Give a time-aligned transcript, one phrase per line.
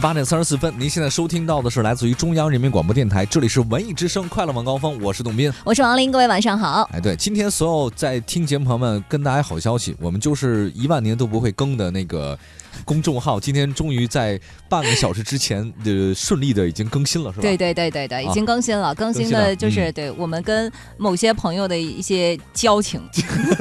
[0.00, 6.88] 十八点三十四分，您现在收听到的是来自于中央人民广播电台，这里是文艺之声快乐晚高峰，我是董斌，我是王林，各位晚上好。
[6.90, 12.38] 哎，对，今天所有在听节目朋友们，跟大家好消息，我们就是一万年都不会更的那个。
[12.84, 17.42] 公众号今天终于在半个小时之前的顺利的已经更新了，是吧？
[17.42, 18.94] 对对对对对，已经更新了。
[18.94, 23.00] 更新的就是对我们跟某些朋友的一些交情，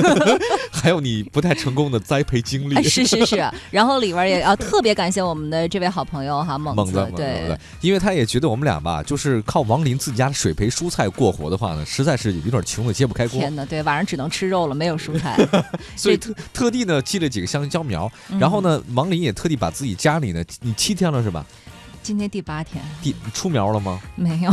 [0.71, 2.83] 还有你不太成功的栽培经历。
[2.83, 13.39] 是是是，然后里边也要特别感谢我们的这位好朋友哈，猛子，对，因为他也觉得我们俩吧，就是靠王林自己家的水培蔬菜过活的话呢，实在是有点穷的揭不开锅。
[13.39, 15.37] 天哪，对，晚上只能吃肉了，没有蔬菜，
[15.95, 19.09] 所以特特地呢寄了几个香蕉苗，然后呢王。
[19.09, 21.45] 林也特地把自己家里呢，你七天了是吧？
[22.03, 23.99] 今天第八天，第出苗了吗？
[24.15, 24.51] 没有。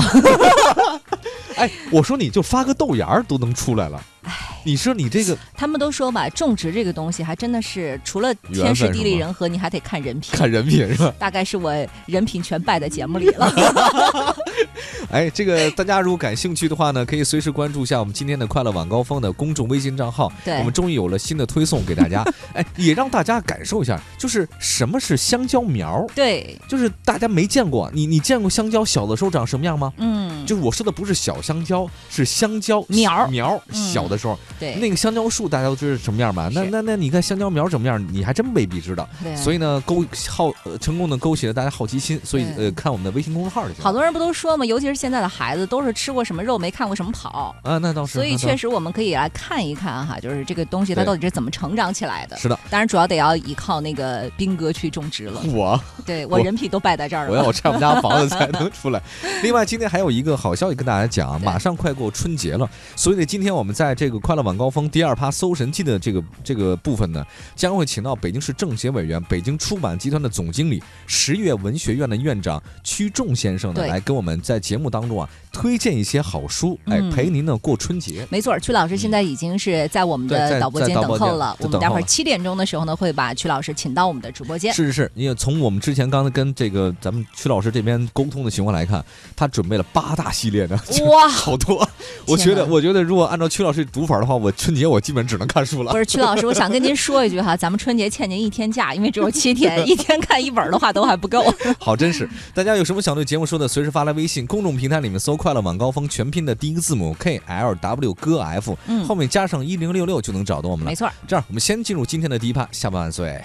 [1.57, 4.03] 哎，我说你就发个豆芽儿都能出来了。
[4.27, 4.33] 哎，
[4.65, 10.37] 你说你这个，他们都说吧，种植这个东西还真的是除了天时地利人和，你还得看人品。
[10.37, 11.15] 看人品是吧？
[11.19, 11.73] 大概是我
[12.07, 14.35] 人品全败在节目里了。
[15.13, 20.33] 哎，这个大家如果感兴趣的话呢，可以随时关注一下我们今天的快乐晚高峰的公众微信账号。
[20.45, 22.25] 对，我们终于有了新的推送给大家。
[22.53, 26.05] 哎，也让大家感受一下，就是什么是香蕉苗。
[26.15, 29.93] 对，就是大家没见过，你你见过香蕉小的时候长什么样吗？
[29.99, 34.39] 嗯，就是我说的不是小香蕉，是香蕉苗苗小的时候。
[34.59, 36.49] 对，那个香蕉树大家都知道什么样吧？
[36.53, 39.09] 那那那你看香蕉苗什么样，你还真未必知道。
[39.37, 42.21] 所以呢，勾好成功的勾起了大家好奇心。
[42.25, 43.83] 所以呃，看我们的微信公众号就行。
[43.83, 44.65] 好多人不都说吗？
[44.65, 47.79] 尤其是现在的孩子，都是吃过什么肉，没看过什么跑啊。
[47.79, 48.15] 那倒是。
[48.15, 52.37] 所以确实我们可以来看一看哈，就是这个东西它到底是怎么成长起来的。
[52.37, 52.59] 是的。
[52.71, 55.41] 当然主要得要依靠那个兵哥去种植了。
[55.53, 55.81] 我。
[56.05, 57.33] 对我人品都败在这儿了。
[57.33, 59.03] 我要拆我们家房子才能 出来。
[59.43, 65.31] 另外，今天还有一个好消息跟大家讲，马上快过春节了，所以呢，今天我们在这个快乐晚高峰第二趴。
[65.31, 67.23] 搜神记的这个这个部分呢，
[67.55, 78.27] 将会请到北京市政协委员、北京出版集团的总经理、十月文学院的院长曲仲先生呢，来跟我们在节目当中啊推荐一些好书，哎，陪您呢过春节。
[78.29, 81.57] 没错，曲老师现在已经是在我们的导播间等候了。
[81.61, 84.71] 我们待会儿七点钟的时候呢，会把曲老师请到我们的直播间。
[84.75, 89.03] 是是是，因为从我们之前刚才跟这个咱们曲老师这边沟通的情况来看，
[89.35, 91.89] 他准备了八大系列呢，哇， 好多。
[92.27, 95.91] 我觉得，我觉得如果按照曲老师读法的话，我春节我基本只能看书了。
[95.91, 101.43] 不是曲老师，我想跟您说一句哈， 咱们春节欠您一天假，因为只有七天，一天看一本的话都还不够。
[101.81, 108.77] 好，真是，大家有什么想对节目说的，随时发来微信公众平台里面搜“快乐晚高峰”全拼的第一个字母 K L W 哥 F，
[109.07, 110.91] 后面加上一零六六就能找到我们了。
[110.91, 113.41] 没错，这样我们先进入今天的第一趴，下半万岁，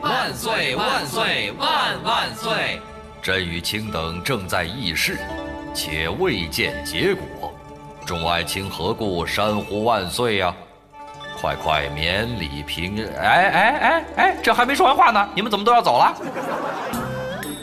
[0.00, 2.80] 万岁万岁万万岁！
[3.20, 5.18] 朕与卿等正在议事，
[5.74, 7.52] 且未见结果。
[8.06, 10.54] 众爱卿何故山呼万岁呀？
[11.40, 13.04] 快快免礼平！
[13.16, 16.14] 哎哎哎哎，这还没说完话呢，你们怎么都要走了？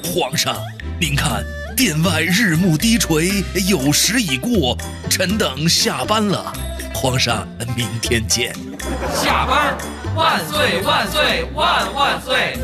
[0.03, 0.53] 皇上，
[0.99, 1.41] 您看
[1.75, 4.77] 殿外日暮低垂，有时已过，
[5.09, 6.53] 臣等下班了。
[6.93, 8.55] 皇上，明天见。
[9.13, 9.77] 下班！
[10.15, 12.57] 万岁万岁万万岁！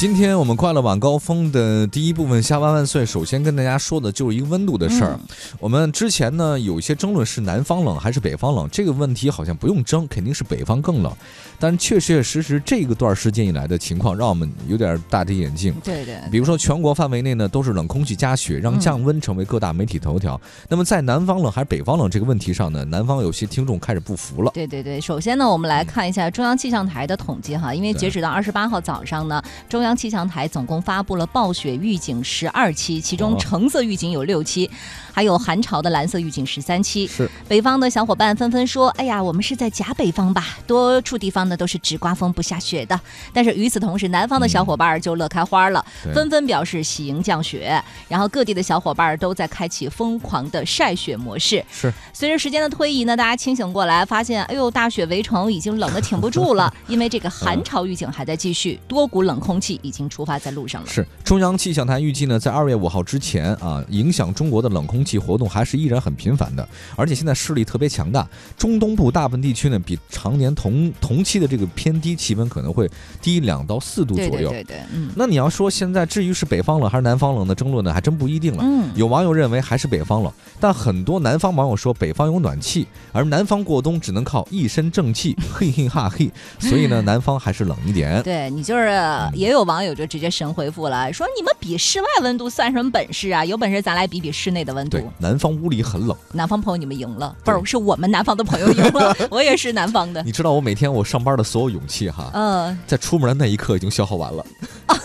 [0.00, 5.20] 今天我们快乐晚高峰的第一部分下班万岁，首先跟大家说的就是一个温度的事儿。
[5.58, 11.12] 我们之前呢有一些争论是南方冷还是北方冷，这个问题好像不用争，肯定是北方更冷。
[11.58, 15.74] 但确确实实这个段时间以来的情况，让我们有点大跌眼镜。
[15.84, 20.40] 对对，比如说全国范围内呢都是冷空气加雪，让降温成为各大媒体头条。
[20.70, 24.50] 那么在南方冷还是北方冷这个问题上呢，南方有些听众开始不服了。
[24.54, 34.70] 对对对，首先呢我们来看一下中央气象台的统计哈，因为截止到二十八号早上呢，中央气象台总共发布了暴雪预警十二期，其中橙色预警有六期，
[35.12, 37.06] 还有寒潮的蓝色预警十三期。
[37.06, 40.58] 是北方的小伙伴纷纷说：“哎呀，我们是在假北方吧？
[40.66, 42.98] 多处地方呢都是只刮风不下雪的。”
[43.32, 45.84] 但是与此同时，南方的小伙伴就乐开花了，
[46.14, 47.82] 纷纷表示喜迎降雪。
[48.08, 51.64] 然后各地的小伙伴都在开启疯狂的晒雪模式。
[51.70, 60.88] 是随着时间的推移呢，大家清醒过来，发现哎呦，大雪围城已经冷得挺不住了，因为这个寒潮预警还在继续，多股冷空气已经出发在路上了。
[60.88, 68.28] 是中央气象台预计呢，在二月五号之前啊，影响中国的冷空气活动还是依然很频繁的，而且现在势力特别强大。
[68.58, 72.90] 中东部大部分地区呢，比常年同同期的这个偏低气温可能会
[73.22, 74.50] 低两到四度左右。
[74.50, 75.10] 对对对，嗯。
[75.16, 78.64] 那你要说现在至于是北方冷还是南方冷的争论呢，还真不一定了。
[78.66, 78.90] 嗯。
[78.96, 88.20] 有网友认为还是北方冷，但很多南方网友说北方有暖气，而南方过冬只能靠一身正气，嘿嘿哈嘿，所以呢， 南方还是冷一点。
[88.22, 88.90] 对你就是
[89.32, 89.60] 也有。
[89.70, 93.44] 网友就直接神回复了，说你们比室外温度算什么本事啊？
[93.44, 96.16] 有本事咱来比比室内的温度对。，南方屋里很冷。
[96.32, 100.20] 南方朋友你们赢了，不是是我们南方的朋友赢了， 我也是南方的。
[100.24, 104.44] 你知道我每天我上班的所有勇气哈，嗯，在出门的那一刻已经消耗完了。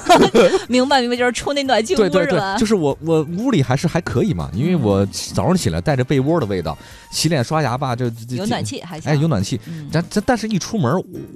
[0.67, 2.57] 明白明白，就是出那暖气屋对对对是吧，？
[2.57, 6.77] 就是我我屋里还是还可以嘛，因为我早上起来带着被窝的味道，
[7.12, 9.12] 洗脸刷牙吧，就这有暖，气还行。
[9.12, 9.59] 哎，有暖气。
[9.67, 10.94] 嗯但但但是一出门，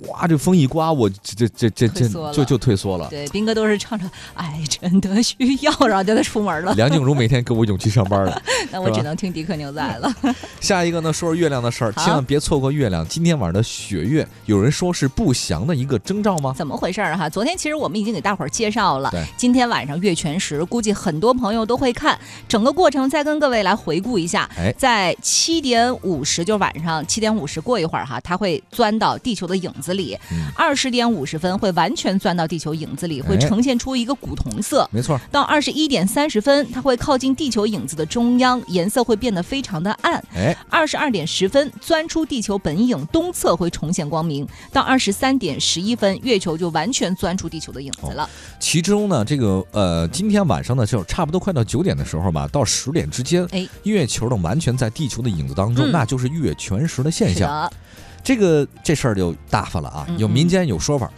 [0.08, 3.08] 哇，这风一刮，我这这这这就就退缩了。
[3.20, 4.06] 对，斌哥都是唱着
[4.36, 6.74] “爱真的需要”，然后就得出门了。
[6.76, 8.42] 梁静茹每天给我勇气上班了。
[8.72, 10.14] 那我只能听迪克牛仔了。
[10.60, 13.08] 下一个呢，说说月亮的事儿，千万别错过月亮。
[13.08, 16.54] 今天晚上的雪月，有人说是不祥的一个征兆吗？
[16.58, 17.30] 怎么回事儿哈？
[17.30, 22.18] 昨天其实我们已经给大伙儿介绍了对，今天晚上月全食，估计很多朋友都会看。
[22.48, 34.88] 整个过程再跟各位来回顾一下，哎在七点五十，就晚上七点五十过一会儿哈，它会钻到地球的影子里嗯；二十、点五十分会完全钻到地球影子里，会哎呈现出一个古铜色。
[34.92, 40.24] 没错，到二十一点三十分，它会靠近地球影子的中央，颜色会变得非常的暗。
[40.36, 44.48] 哎，二十二点十分，钻出地球本影，东侧会重现光明。
[44.72, 48.30] 到二十三点十一分，月球就完全钻出地球的影子了。
[48.60, 57.72] 其中呢，这个呃，今天晚上呢，就差不多快到九点的时候吧，到十点之间，哎，月球呢完全在地球的影子当中，嗯那就是月全食的现象。
[58.24, 60.06] 这个这事儿就大发了啊！
[60.10, 61.10] 嗯有民间有说法，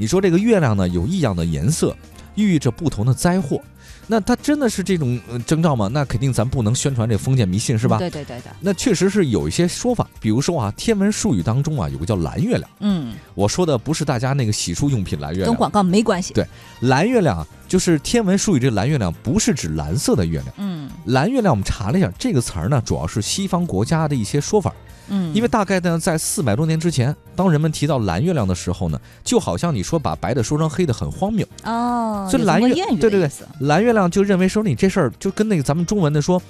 [0.00, 1.94] 你说这个月亮呢有异样的颜色，
[2.34, 3.60] 寓意着不同的灾祸，
[4.06, 5.90] 那它真的是这种呃征兆吗？
[5.92, 7.98] 那肯定咱不能宣传这封建迷信是吧？
[7.98, 16.32] 嗯对对对的，那确实是有一些说法，比如说啊，天文术语当中啊有个叫蓝月亮，嗯，我说的不是大家那个洗漱用品蓝月亮，跟广告没关系。
[16.32, 16.46] 对
[16.80, 20.79] 蓝月亮啊，就是天文术语这蓝月亮不是指蓝色的月亮，嗯
[21.10, 24.72] 蓝月亮我们查了一下，这个词儿呢主要是西方国家的一些说法。
[25.12, 33.28] 嗯，因为大概呢，在四百多年之前，当人们提到蓝月亮的时候呢，就好像你说把白的说成黑的很荒谬，哦，所以蓝月对对对
[33.60, 36.40] 蓝月亮就认为说你这事儿就跟那个咱们中文的说，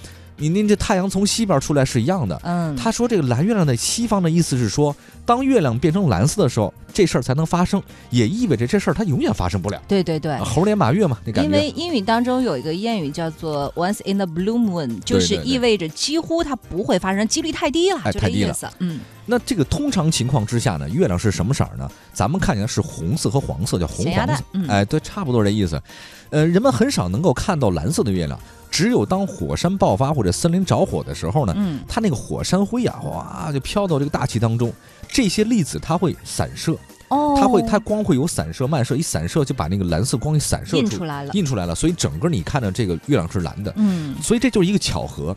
[0.41, 2.41] 你那这太阳从西边出来是一样的。
[2.43, 4.95] 嗯，他说这个蓝月亮在西方的意思是说，
[5.25, 9.81] 当月亮变成蓝色的时候，这事儿才能发生，也意味着这事儿它永远发生不了。
[9.87, 10.43] 对对对啊。
[10.43, 11.49] 猴年马月嘛，那感觉。
[11.49, 18.69] 因为英语当中有一个谚语叫做 “once in a blue moon”，就是意味着几乎它不会发生，几率太低了，哎太低了就这意思。
[18.79, 21.89] 嗯，那这个通常情况之下呢，月亮是什么色儿呢？
[22.13, 24.43] 咱们看起来是红色和黄色，叫红黄色。
[24.55, 25.81] 嗯哎，对，差不多这意思。
[26.31, 28.39] 呃，人们很少能够看到蓝色的月亮，
[28.81, 34.73] 只有当火山爆发或者森林着火的时候呢，嗯，它那个火山灰啊，哇，就飘到这个大气当中，
[35.07, 36.75] 这些粒子它会散射，
[37.09, 41.33] 哦，它会它光会有散射漫射，一散射就把那个蓝色光给散射出来了。
[41.35, 45.37] 印出来了，所以整个你看到这个月亮是蓝的，嗯，所以这就是一个巧合。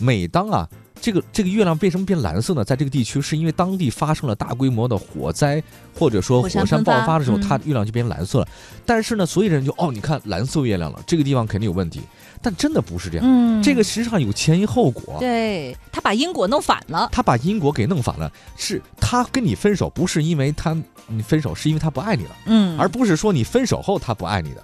[0.00, 0.66] 每当啊，
[0.98, 2.64] 这个这个月亮为什么变蓝色呢？
[2.64, 5.62] 在这个地区，是因为当地发生了大规模的火灾，
[5.92, 8.48] 或者说火山爆发的时候，嗯它月亮就变蓝色了。
[8.86, 12.00] 但是呢，所以人就哦，你看蓝色月亮了，这个地方肯定有问题。
[12.42, 15.16] 但真的不是这样，嗯，这个实际上有前因后果。
[15.18, 17.08] 对他把因果弄反了。
[17.12, 20.76] 他把因果给弄反了，是他跟你分手，不是因为他
[21.06, 24.62] 你分手，是因为他不爱你了，嗯，而不是说你分手后他不爱你的。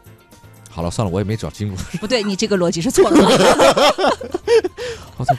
[0.71, 1.82] 好了，算了，我也没找清楚。
[1.99, 4.17] 不对，你这个逻辑是错了，我操，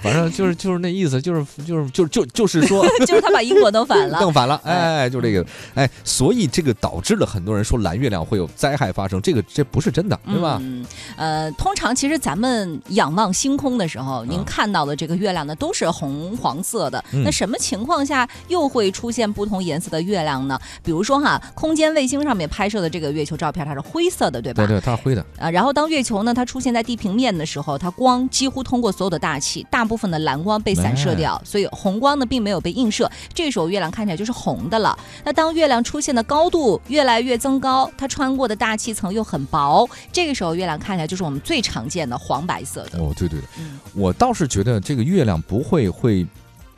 [0.06, 4.20] 反正就是就是那意思，就是就是就就就是说 就是他把因果 弄反了。
[4.20, 10.58] 弄反了，哎，就这个，哎，所以这个导致了很多人说蓝月亮会有灾害发生，这个这不是真的，对吧？
[10.62, 10.86] 嗯，
[11.18, 17.04] 呃，通常其实咱们仰望星空的时候，您嗯看到的这个月亮呢，都是红黄色的。
[17.12, 20.60] 嗯那什么情况下又会出现不同颜色的月亮呢？
[20.84, 24.66] 比如说哈，空间卫星上面拍摄的这个月球照片，它是灰色的，对吧？
[24.66, 34.98] 对对，它是灰的，啊，然后当月球呢它出现在地平面的时候，它光几乎通过所有的大气，大部分的蓝光被散射掉，所以红光呢并没有被映射，这时候月亮看起来就是红的了。
[35.24, 43.00] 那当月亮出现的高度越来越增高，它穿过的大气层又很薄，这个时候月亮看起来就是我们最常见的黄白色的。
[43.00, 46.26] 哦，对对对，嗯我倒是觉得这个月亮不会会。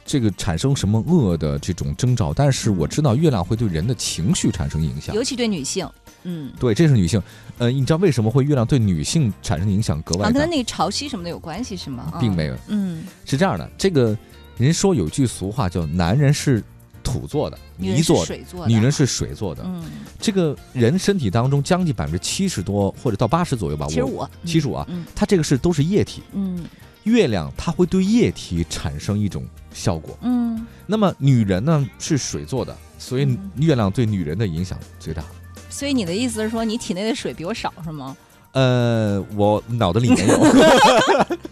[0.08, 5.14] 这个产生什么恶的这种征兆，但是我知道月亮会对人的情绪产生影响。
[5.14, 5.88] 尤其对女性，
[6.24, 7.22] 嗯，对，这是女性。
[7.58, 10.50] 呃，你知道为什么会月亮对女性产生影响格啊，外大跟？
[10.50, 12.14] 那个潮汐什么的有关系是吗？
[12.22, 13.70] 并没有，嗯，是这样的。
[13.78, 14.18] 这个
[14.58, 16.64] 人说有句俗话叫“男人是
[17.04, 19.84] 土做的，女人是泥做的，水做的，女人是水做的”嗯，
[20.22, 26.22] 这个人身体当中将近百分之七十多或者到八十左右吧，我七十五，七十五啊，嗯它这个是都是液体。
[26.32, 26.64] 嗯
[27.04, 29.46] 月亮它会对液体产生一种
[29.78, 30.18] 效果。
[30.22, 35.24] 嗯，那么女人呢是水做的，所以嗯月亮对女人的影响最大。
[35.70, 38.18] 所以你的意思是说你体内的水比我少是吗？
[38.54, 40.38] 呃，我脑子里面有。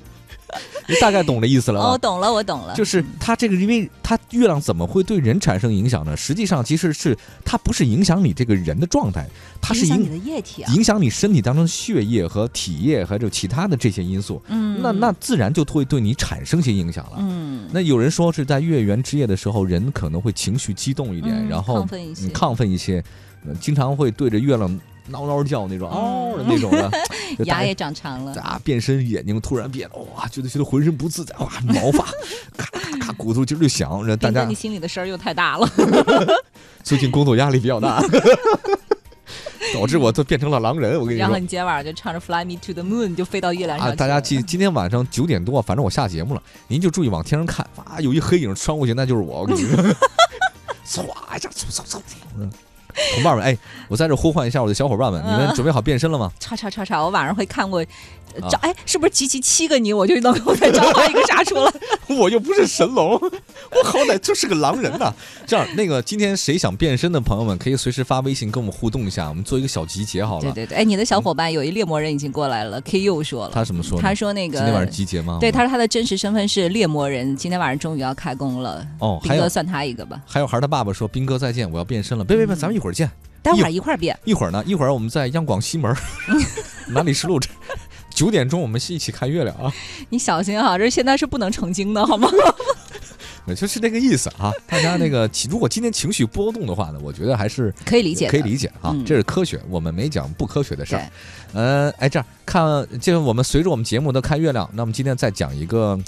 [0.88, 1.90] 你大概懂这意思了吧？
[1.90, 2.74] 哦，懂了，我懂了。
[2.76, 6.16] 就是它这个，因为它月亮怎么会对人产生影响呢？
[6.16, 9.28] 实际上，其实是它不是影响你这个人的状态，
[9.62, 10.74] 它是影响你影的液体啊。
[10.74, 14.42] 影响你身体当中的血液和体液还有其他的这些因素。
[14.48, 17.18] 嗯，那那自然就会对你产生些影响了。
[17.20, 23.04] 嗯，那有人说是在月圆之夜的时候，人可能会情绪激动一点，嗯然后亢奋一些嗯亢奋一些，
[23.48, 24.80] 呃经常会对着月亮
[25.12, 26.92] 嗷嗷叫那种嗷的那种的，
[27.46, 28.34] 牙也长长了。
[28.42, 32.06] 啊，变身眼睛突然变了，哇，觉得觉得浑身不自在，哇，毛发
[32.58, 35.70] 咔咔咔骨头今儿就响，让大家你心里的声儿又太大了。
[36.84, 38.02] 最近工作压力比较大，
[39.74, 41.00] 导致我都变成了狼人。
[41.00, 49.42] 我跟你说然后你今天晚上就唱着《Fly Me to the Moon》就飞到月亮上啊，大家了记今天晚上九点多，反正我下节目了，您就注意往天上看，啊，有一黑影穿过去，那就是我。
[49.42, 49.84] 我跟你说，
[50.86, 51.04] 唰
[51.36, 52.00] 一下，嗖嗖嗖，
[52.38, 52.52] 嗯
[53.16, 56.32] 同伴们，哎，我在这呼唤一下我的小伙伴们，你们嗯准备好变身了吗？
[56.40, 57.84] 叉叉叉叉，我晚上会看过，
[58.50, 61.72] 找啊哎，是不是集齐七个你，我就能够再召唤一个杀出来？
[62.18, 65.12] 我又不是神龙，我好歹就是个狼人呐。
[65.46, 70.42] 这样，那个今天谁想变身的朋友们，可以随时发微信跟我们互动一下，我们做一个小集结好了。
[70.42, 74.00] 对对对，哎，你的小伙伴有一猎魔人已经过来了，K 又说了，他什么说？
[74.00, 75.40] 他说那个今天晚上集结吗？
[75.42, 78.86] 对，他说他的真实身份是猎魔人，今天晚上终于要开工了。
[79.00, 83.10] 哦，还有斌哥算他一个吧，还有孩儿他爸爸说：“斌哥再见，我要变身了。”别别别，咱们一会儿见。
[83.42, 84.18] 待会儿一块儿变。
[84.24, 85.98] 一会儿呢，一会儿我们在央广西门儿
[86.88, 87.50] 南礼士路这
[88.10, 89.72] 九点钟，我们是一起看月亮啊。
[90.10, 92.30] 你小心哈，这现在是不能成精的好吗？
[93.56, 94.52] 就是这个意思啊。
[94.66, 101.08] 大家那个，如果今天情绪波动的话呢，我觉得还是可以理解，可以理解啊，嗯这是科学，我们没讲不科学的事儿
[101.54, 102.64] 对。，呃，哎，这样看，
[103.00, 106.00] 就我们随着我们节目的看月亮，那么今天再讲一个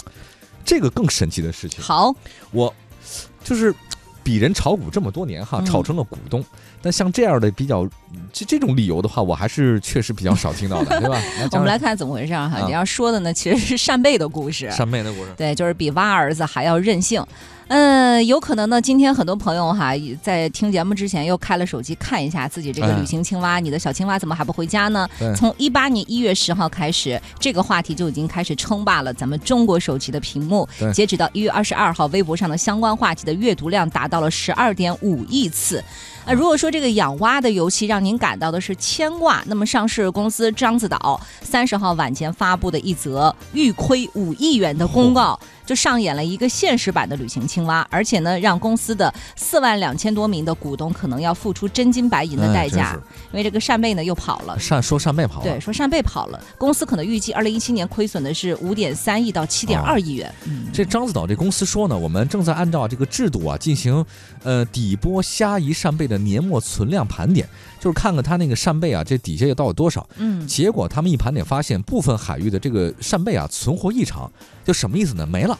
[0.66, 1.84] 这个更神奇的事情。
[1.84, 2.12] 好，
[2.50, 2.74] 我
[3.44, 3.72] 就是
[4.28, 6.44] 鄙人炒股这么多年哈，嗯炒成了股东，
[6.82, 7.88] 但像这样的比较
[8.34, 11.22] 这这种理由的话，我还是确实比较少听到的， 对吧？
[11.54, 12.42] 我们来看怎么回事哈。
[12.42, 14.70] 啊你要说的呢，其实是扇贝的故事。
[14.70, 15.32] 扇贝的故事。
[15.38, 17.26] 对，就是比挖儿子还要任性。
[17.70, 25.08] 嗯，有可能呢，今天很多朋友哈，在听节目之前又开了手机看一下自己这个哎旅行青蛙，你的小青蛙怎么还不回家呢？
[25.36, 30.68] 从一八年一月十号开始，这个话题就已经开始称霸了咱们中国手机的屏幕。
[30.94, 35.84] 截止到一月二十二号，微博上的相关话题的阅读量达到了十二点五亿次。
[36.24, 54.58] 呃，如果说这个养蛙的游戏让您感到的是牵挂，那么上市公司獐子岛三十号晚间发布的一则预亏五亿元的公告，就上演了一个现实版的旅行青蛙，而且呢，让公司的四万两千多名的股东可能要付出真金白银的代价，哎因为这个扇贝呢又跑了。
[54.60, 60.34] 扇说扇贝跑了，对，说扇贝跑了，公司可能预计二零一七年亏损的是五点三亿到七点二亿元。
[60.46, 64.06] 嗯，这獐子岛这公司说呢，我们正在按照这个制度啊进行
[64.44, 67.48] 呃底波虾夷扇贝的年末存量盘点，
[67.80, 70.08] 就是看看它那个扇贝啊这底下有到底多少。
[70.18, 74.32] 嗯，结果他们一盘点发现，部分海域的这个扇贝啊存活异常，
[74.66, 75.26] 就什么意思呢？
[75.26, 75.58] 没了。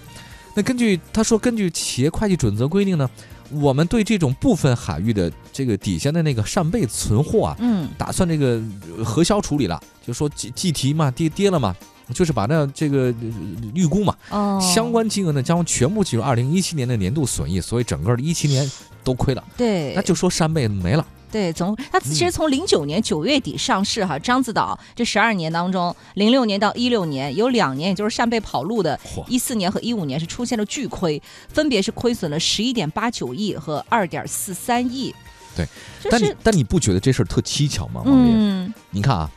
[0.58, 3.08] 那根据他说，根据企业会计准则规定呢，
[3.52, 8.60] 我们对这种部分海域的这个底下的那个扇贝存货啊，嗯，打算这个
[8.98, 11.76] 呃核销处理了，就说计计提嘛，跌跌了嘛，
[12.12, 13.32] 就是把那这个呃
[13.76, 18.68] 预估嘛，哦，相关金额呢将全部计入二零一七年的年度损益，所以整个的一七年
[19.04, 19.44] 都亏了。
[19.56, 35.14] 对，那就说扇贝没了，对，从它其嗯实从零九年九月底上市哈，獐子岛这十二年当中，零六年到一六年有两年，也就是扇贝跑路的，嚯，一四年和一五年是出现了巨亏，分别是亏损了十一点八九亿和二点四三亿。
[35.56, 35.66] 对，
[36.02, 38.02] 就是但你但你不觉得这事儿特蹊跷吗？
[38.06, 39.32] 王烈，嗯你看啊，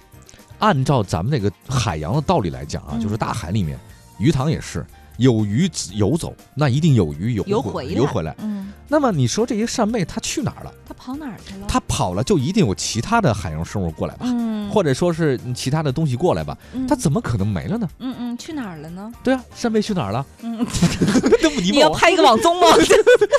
[0.61, 3.78] 按照咱们那个海洋的道理来讲啊，嗯就是大海里面
[4.18, 8.37] 鱼塘也是有鱼游走，那一定有鱼游回游回来游回来。
[8.38, 10.73] 嗯，那么你说这些扇贝它去哪儿了？
[11.02, 11.66] 它跑哪儿去了？
[11.66, 14.26] 它跑了，就一定有其他的海洋生物过来吧？
[14.28, 16.57] 嗯，或者说是其他的东西过来吧？
[16.75, 17.88] 嗯它怎么可能没了呢？
[17.99, 19.11] 嗯嗯去哪儿了呢？
[19.25, 20.25] 对啊，扇贝去哪儿了？
[20.42, 20.66] 嗯，
[21.59, 21.90] 你你要？
[21.90, 22.66] 拍一个网综吗？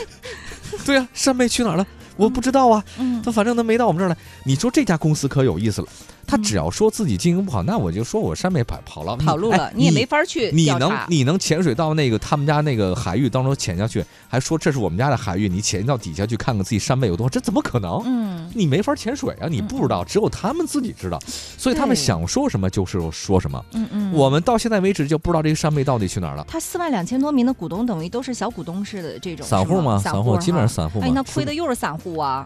[0.85, 1.85] 对啊，扇贝去哪儿了？
[2.17, 2.83] 我不知道啊。
[2.97, 4.17] 嗯它反正他没到我们这儿来。
[4.43, 5.87] 你说这家公司可有意思了，
[6.31, 18.01] 他嗯只要说自己经营不好，那我就说我扇贝跑跑了，跑路了，哎你也没法去你能你能潜水到那个他们家那个海域当中潜下去，还说这是我们家的海域，你潜到底下去看看自己扇贝有多少，这怎么可能？
[18.05, 23.63] 嗯你没法潜水啊，你不知道，只有他们自己知道，所以他们想说什么就是说什么。
[23.73, 26.45] 嗯嗯，我们到现在为止就不知道这个扇贝到底去哪儿了。
[26.47, 29.97] 他四万两千多名的股东，等于都是小股东式的这种散户吗？
[29.97, 30.99] 散散户基本上散户。
[31.01, 32.45] 哎，那亏的又是散户啊！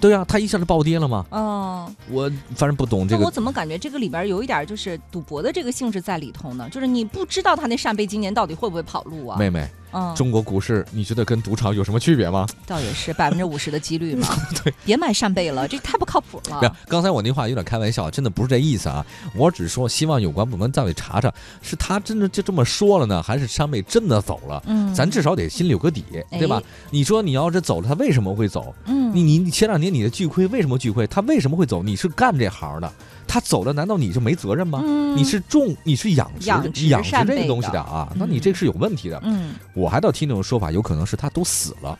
[0.00, 1.26] 对啊，它一下就暴跌了嘛。
[1.30, 6.68] 哦，我反正不懂这个那我怎么感觉这个里边有一点就是赌博的这个性质在里头呢？
[6.70, 9.38] 就是你不知道他那扇贝今年到底会不会跑路啊？
[9.38, 12.46] 妹妹，嗯，中国股市你觉得跟赌场有什么区别吗？
[12.66, 14.28] 倒也是百分之五十的几率嘛。
[14.62, 19.04] 对，别买扇贝了，这太不靠谱不是了。，刚才我那话有点开玩笑，真的不是这意思啊。
[19.34, 24.62] 我只是说希望有关部门到底查查，是他真的就这么说了呢，还是扇贝真的走了？
[24.66, 26.62] 嗯，咱至少得心里有个底，对吧？
[26.90, 28.74] 你说你要是走了，他为什么会走？
[28.86, 31.06] 嗯，你你你前两年你的巨亏为什么巨亏？
[31.06, 31.82] 他为什么会走？
[31.82, 32.92] 你是干这行的，
[33.28, 34.80] 他走了，难道你就没责任吗？
[34.82, 39.20] 嗯你是种你是养殖养殖养殖这个东西的的啊，嗯那你这是有问题的。
[39.24, 41.98] 嗯我还倒听那种说法，有可能是他都死了，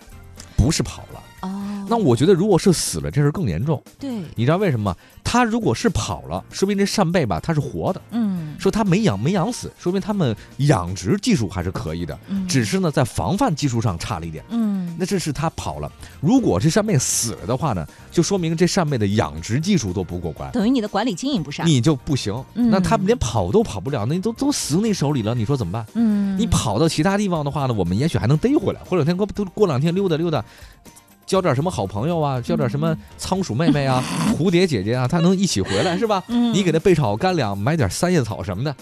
[0.56, 1.23] 不是跑了。
[1.42, 3.80] 哦，那我觉得如果是死了，这事儿更严重。
[3.99, 4.97] 对，你知道为什么吗？
[5.23, 14.44] 他如果是跑了，说明这扇贝吧它是活的，嗯说他没养没养死，说明他们养殖技术还是可以的，嗯，只是呢在防范技术上差了一点。
[14.49, 15.90] 嗯那这是他跑了。
[16.21, 21.64] 如果这扇贝死了的话呢，就说明这扇贝的养殖技术都不过关，等于你的管理经营不善。
[21.64, 22.35] 你就不行。
[22.55, 25.87] 嗯那他们连跑都跑不了，那你都都死你手里了，你说怎么办？
[25.95, 30.45] 嗯，你跑到其他地方的话呢，我们也许还能逮回来，或者天过都过两天溜达溜达。
[31.26, 34.02] 交点什么好朋友啊，交点什么仓鼠妹妹啊、
[34.38, 36.25] 蝴蝶姐姐啊，他能一起回来是吧？
[36.28, 38.75] 嗯你给他备炒干粮，买点三叶草什么的。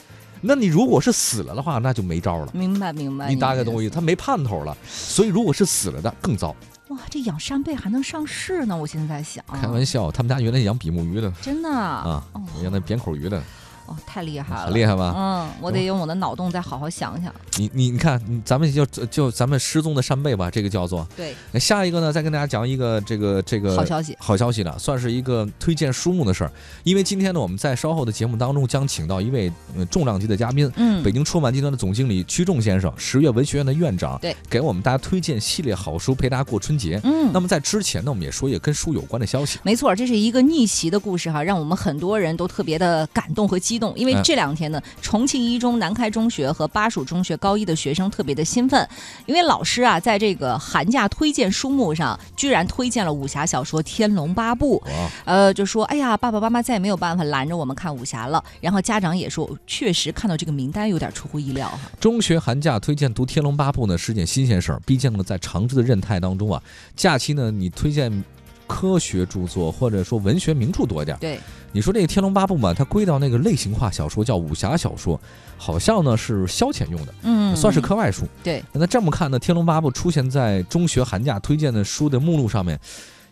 [0.46, 2.48] 那你如果是死了的话，那就没招了。
[2.52, 4.76] 明白明白，你大概的懂我意思，他没盼头了。
[4.86, 6.54] 所以如果是死了的更糟。
[6.88, 8.76] 哇，这养扇贝还能上市呢？
[8.76, 13.42] 我现在在想，开玩笑，他们家原来养比目鱼的真的啊哦，养那扁口鱼的，
[13.86, 15.14] 哦，太厉害了，很厉害吧？
[15.16, 17.32] 嗯，我得用我的脑洞再好好想想。
[17.56, 21.06] 你你你看，咱们就就咱们失踪的扇贝吧，这个叫做。
[21.16, 26.52] 对，那下一个呢，再跟大家讲一个这个这个好消息，好消息了，算是一个推荐书目的事儿。
[26.84, 37.00] 因为今天呢，我们在稍后的节目当中将请到一位呃重量级的嘉宾，嗯北京出版集团的总经理曲仲先生，十月文学院的院长，对，给我们大家推荐系列好书，陪大家过春节。
[37.04, 39.58] 嗯，那么在之前呢，我们也说一个跟书有关的消息。
[39.62, 43.92] 没错，这是一个逆袭的故事哈，让我们很多人都特别的感动和激动。
[43.97, 48.88] 因为嗯这两天呢，重庆一中、南开中学和巴蜀中学高一的学生特别的兴奋，
[49.26, 54.83] 因为老师啊，在这个寒假推荐书目上，居然推荐了武侠小说《天龙八部》。
[55.25, 58.42] 呃，就说哎呀，爸爸妈妈再也没有办法拦着我们看武侠了。
[58.61, 61.80] 然后家长也说，确实看到这个名单有点出乎意料哈。
[62.00, 66.62] 中学寒假推荐读《天龙八部》呢是件新鲜事儿，毕竟呢在长治的任态当中啊，
[66.95, 68.25] 假期呢你推荐
[68.66, 71.16] 科学著作或者说文学名著多一点。
[71.18, 71.38] 对，
[71.73, 75.20] 你说这个《天龙八部》嘛，它归到那个类型化小说叫武侠小说，
[75.56, 78.25] 好像呢是消遣用的，嗯，算是课外书。
[78.43, 82.78] 对，那这么看呢，《天龙八部》出现在中学寒假推荐的书的目录上面，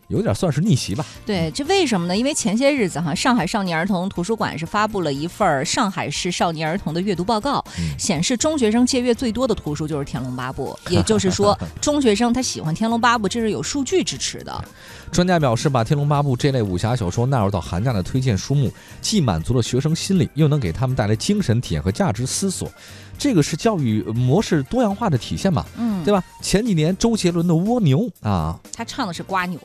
[0.08, 1.04] 有点算是逆袭吧。
[1.24, 2.16] 对，这为什么呢？
[2.16, 14.64] 因为前些日子哈，上海少年儿童图书馆是发布了一份上海市少年儿童的阅读报告，嗯显示中学生借阅最多的图书就是《天龙八部》， 也就是说，中学生他喜欢《天龙八部》，这是有数据支持的。
[15.12, 22.70] 专家表示，把《天龙八部》这类武侠小说纳入到寒假的推荐书目，既满足了学生心理，又能给他们带来精神体验和价值思索。
[23.16, 26.20] 这个是教育模式多样化的体现嘛，嗯，对吧？
[26.42, 29.60] 前几年周杰伦的《蜗牛》啊，他唱的是瓜牛，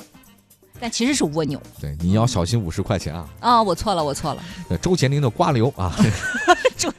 [0.79, 3.29] 但其实是蜗牛对，你要小心五十块钱啊。
[3.39, 4.43] 啊、我错了，我错了。
[4.67, 5.93] 对周杰伦的瓜牛啊，
[6.77, 6.91] 周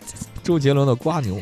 [0.43, 1.41] 周杰伦的瓜牛，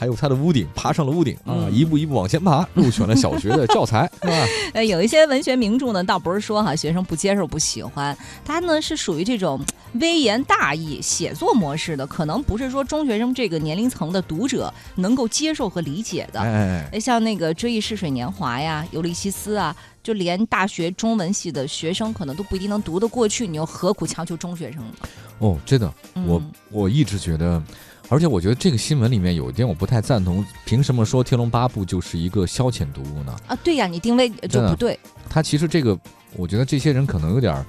[0.00, 4.46] 还有他的屋顶，爬上了屋顶啊，嗯一步一步往前爬， 入选了小学的教材，是吧？
[4.72, 9.60] 呃，有一些文学名著呢，倒不是说哈学生不接受、不喜欢，它呢是属于这种
[10.00, 16.40] 微言大义写作模式的，可能不是说中学生这个年龄层的读者能够接受和理解的。
[16.40, 24.94] 哎，哎，像那个《追忆似水年华》呀，《尤利西斯》啊，就连大学中文系的学生可能都不一定能读得过去，你又何苦强求中学生呢？
[25.40, 25.92] 哦，真的，
[26.26, 27.62] 我嗯我一直觉得，
[28.10, 33.34] 而且我觉得这个新闻里面有一点我不太赞同，凭什么说《天龙八部》就是一个消遣读物呢？
[33.46, 34.98] 啊，对呀，你定位呃就不对。
[35.28, 35.96] 他其实这个，
[36.34, 37.64] 我觉得这些人可能有点儿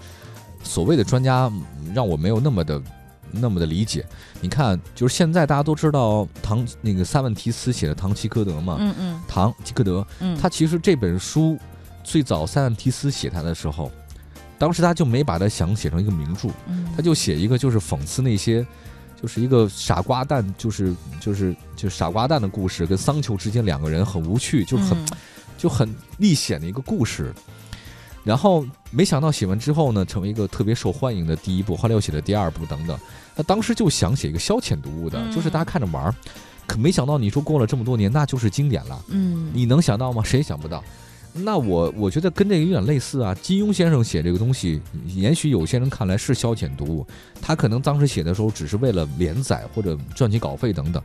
[0.63, 2.81] 所谓的专家，嗯让我没有那么的
[3.29, 4.03] 那么的理解。
[4.41, 11.55] 你看，就是现在大家都知道唐那个塞万提斯写的《唐吉诃德》嘛，嗯嗯唐吉诃德，嗯，他其实这本书
[12.03, 13.91] 最早塞万提斯写他的时候，
[14.57, 18.65] 当时他就没把它想写成一个名著，嗯他就写一个就是讽刺那些，
[19.21, 25.07] 就是一个傻瓜蛋，就是就是就是傻瓜蛋的故事，跟桑丘之间两个人很无趣，就很、嗯
[25.57, 27.33] 就很历险的一个故事。
[28.23, 32.97] 然后没想到写完之后呢，成为一个特别受欢迎的第一部，后来又写的第二部等等。
[33.35, 36.15] 他当时就想写一个消遣读物的，嗯就是大家看着玩儿。
[36.67, 38.99] 可没想到，你说过了这么多年，那就是经典了。
[39.09, 40.23] 嗯，你能想到吗？
[40.23, 40.83] 谁也想不到。
[41.33, 43.33] 那我我觉得跟这个有点类似啊。
[43.41, 47.07] 金庸先生写这个东西，也许有些人看来是消遣读物，
[47.41, 51.01] 他可能当时写的时候只是为了连载或者赚取稿费等等，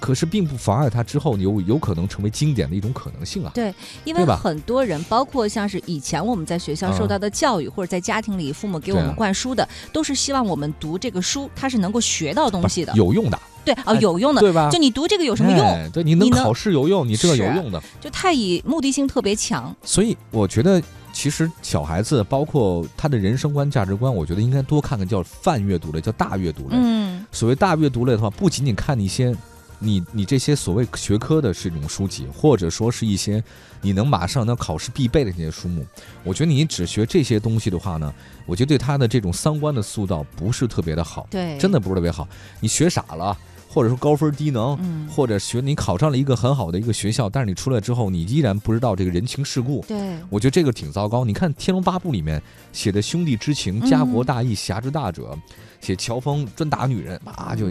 [0.00, 3.50] 可是并不妨碍他之后有有可能成为经典的一种可能性啊。
[3.54, 12.92] 对因为很多人，包括像是以前我们在学校受嗯到的教育，或者在家庭里父母给我们灌输的，都是希望我们读这个书，它是能够学到东西的。
[12.94, 15.60] 有用的，对哦，哎有用的，对吧就你读这个有什么用？
[15.60, 17.82] 哎对，你能考试有用，你这个有用的。
[18.00, 19.74] 就太以目的性特别强。
[19.82, 20.80] 所以我觉得，
[21.12, 26.76] 其实小孩子包括他的人生观、价值观，我觉得应该多看看叫泛阅读类，叫大阅读类。
[26.76, 29.36] 嗯所谓大阅读类的话，不仅仅看一些
[29.78, 33.42] 你你这些所谓学科的这种书籍，或者说是一些
[33.80, 35.86] 你能马上能考试必备的这些书目。
[36.24, 38.12] 我觉得你只学这些东西的话呢，
[38.46, 42.26] 我觉得对他的这种三观的塑造不是特别的好，对，真的不是特别好。
[42.60, 43.36] 你学傻了，
[43.68, 49.84] 或者说高分低能，嗯，或者学你考上了一个很好的一个学校，但是你出来之后，你依然不知道这个人情世故。
[49.86, 51.24] 对，我觉得这个挺糟糕。
[51.24, 55.38] 你看《天龙八部》里面写的兄弟之情、家国大义、侠之大者，
[55.80, 57.66] 写乔峰专打女人，啊就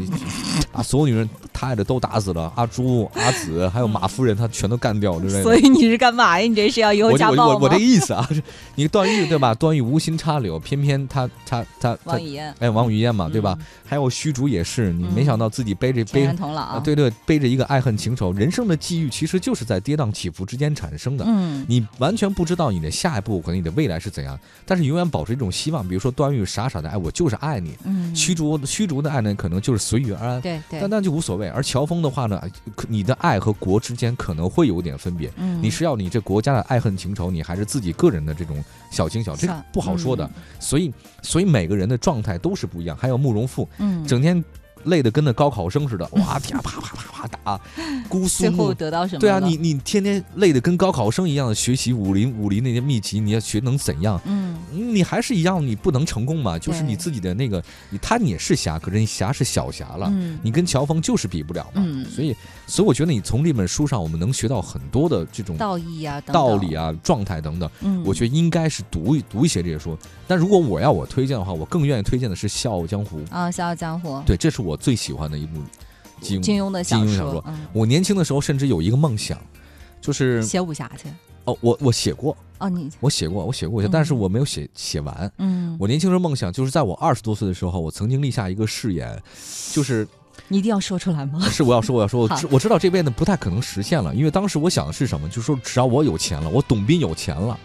[0.71, 5.43] 把所有女人他爱的都打死了，阿朱、阿紫还有马夫人他全都干掉之类的。
[5.43, 6.47] 所以你是干嘛呀？
[6.47, 7.45] 你这是要以后暴吗？
[7.45, 8.41] 我我我这个意思啊，是
[8.75, 9.53] 你段誉对吧？
[9.53, 13.55] 段誉无心插柳，偏偏他他他他王语嫣，哎王语嫣嘛对吧？
[13.59, 13.65] 嗯？
[13.85, 21.25] 还有虚竹也是，你嗯没想到自己背着背人童姥啊，对对，背着一个爱恨情仇，人生的际遇其实就是在跌宕起伏之间产生的。
[21.27, 25.87] 嗯，你完全不知道你的下一步可能你的未来是怎样，但是永远保持一种希望。
[25.87, 31.47] 比如说段誉傻傻的哎我就是爱你，嗯，虚竹虚竹的爱呢可能就是随遇而安，对对但，那就无所谓。
[31.49, 32.41] 而乔峰的话呢，
[32.87, 35.31] 你的爱和国之间可能会有点分别。
[35.37, 40.29] 嗯，你是要你这国家的爱恨情仇，你还是自己个人的这种小情小，这个不好说的。
[40.59, 42.97] 所以，所以每个人的状态都是不一样。
[42.97, 44.43] 还有慕容复，嗯，整天
[44.87, 47.59] 累得跟那高考生似的，哇天啊啪啪啪啪打，
[48.09, 49.19] 姑苏最后得到什么？
[49.19, 54.19] 对啊，你你天天累得跟高考生一样的学习武林武林那些秘籍，你要学能怎样？
[54.25, 56.57] 嗯你还是一样，你不能成功嘛？
[56.59, 61.83] 就是你自己的那个，你他你也是侠，可是你侠是小侠了，嗯，你跟乔峰就是比不了嘛。
[61.85, 67.69] 嗯所以，所以我觉得你从这本书上，我们能学到很多的这种道义啊，等等道理，啊、状态等等。
[67.81, 69.97] 嗯，我觉得应该是读一读一些这些书。
[70.27, 73.19] 但如果我要我推荐的话，我更愿意推荐的是《笑傲江湖》。
[73.31, 75.61] 啊，《笑傲江湖》对，这是我最喜欢的一部
[76.21, 79.39] 金金庸的金庸小说说，嗯，我年轻的时候甚至有一个梦想，
[80.01, 81.09] 就是写武侠去。
[81.45, 85.31] 哦，我我写过，哦，你我写过，我写过，嗯但是我没有写写完。
[85.37, 89.17] 嗯，我年轻时候梦想就是在我二十多岁的时候，我曾经立下一个誓言，
[89.71, 90.05] 就是
[90.49, 91.39] 你一定要说出来吗？
[91.49, 97.57] 是我要说我要说，我知我知道这辈子不太可能实现了，因为当时我想的是什么，就是说只要我有钱了，我董斌有钱了。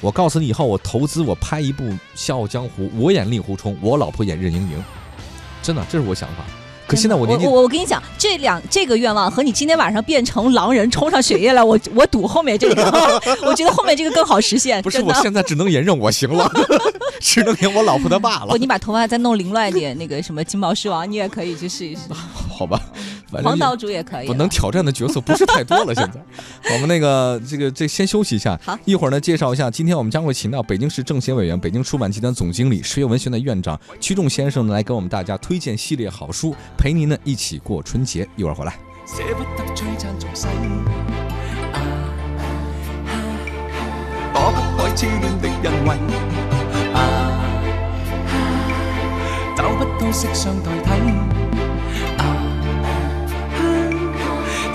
[0.00, 4.84] 我告诉你，以后我投资，我拍一部《笑傲江湖》，我演令狐冲，我老婆演任盈盈，
[5.64, 6.44] 真的，这是我想法。
[6.86, 12.82] 可现在我年纪我我跟你讲，这两这个愿望和你今天晚上变成狼人冲上雪夜来， 我我赌后面这个，
[13.42, 14.82] 我觉得后面这个更好实现。
[14.82, 16.46] 不是，我现在只能演任我行了，
[17.20, 18.58] 只能演我老婆的爸了不，。
[18.58, 22.02] 你把头发再弄凌乱一点，那个什么金毛狮王，你也可以去试一试。
[22.50, 22.78] 好吧，
[23.34, 24.28] 反正黄岛主也可以。
[24.28, 25.94] 我能挑战的角色不是太多了。
[25.94, 26.20] 现在，
[26.74, 38.28] 我们那个这个这先休息一下，好一会儿呢介绍一下，今天我们将会请到北京市政协委员、北京出版集团总经理、石油文学院的院长曲仲先生呢来给我们大家推荐系列好书，陪您呢一起过春节。
[38.36, 38.78] 一会儿回来。
[39.06, 40.46] 捨不得璀璨俗世，
[41.72, 41.78] 啊
[44.32, 45.90] 躲不開痴戀的人為，
[46.94, 46.96] 啊
[49.56, 50.88] 找不到色相代替，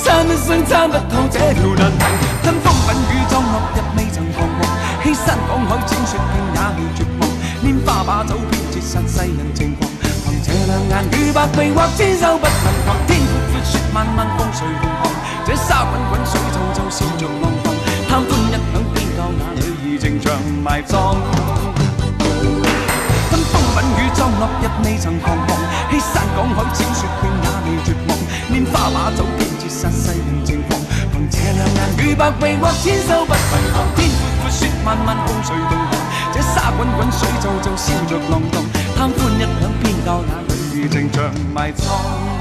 [0.10, 2.04] 啊參一生參不透這條難題，
[2.42, 4.60] 吞風品雨裝落日未曾彷徨，
[5.04, 7.22] 欺山趕海踐雪徑也未絕望，
[7.64, 9.88] 拈花把酒偏折煞世人情狂，
[10.26, 15.14] 憑這兩眼與百臂或千手不能防，天闊闊雪漫漫風隨浪航，
[15.46, 17.70] 這沙滾滾水皺皺笑着浪蕩，
[18.10, 21.18] 貪歡一晌偏教那女兒情長埋葬。
[23.30, 25.48] 吞風品雨裝落日未曾彷徨，
[25.92, 28.18] 欺山趕海踐雪徑也未絕望，
[28.52, 29.24] 拈花把酒
[29.70, 33.96] 雪山西岭况，凭这两眼与百臂或千手不分行。
[33.96, 35.92] 天阔阔，雪漫漫，风水动寒。
[36.34, 38.64] 这沙滚滚，水皱皱，笑着浪荡。
[38.98, 40.42] 贪欢一两，偏教那
[40.74, 42.39] 女儿情长埋藏。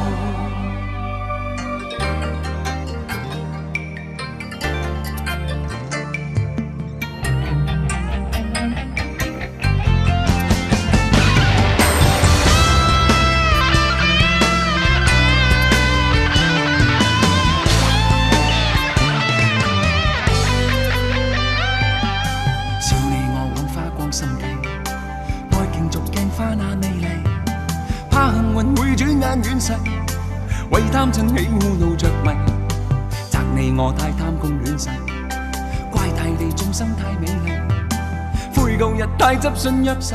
[39.29, 40.15] 快执信入世，